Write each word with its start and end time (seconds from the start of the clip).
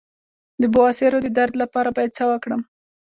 د 0.61 0.63
بواسیر 0.73 1.13
د 1.23 1.27
درد 1.37 1.53
لپاره 1.61 1.89
باید 1.95 2.15
څه 2.17 2.23
وکړم؟ 2.31 2.61